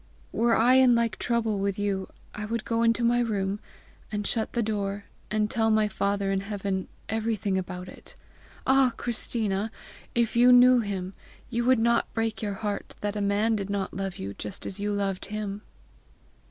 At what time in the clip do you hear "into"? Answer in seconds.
2.81-3.03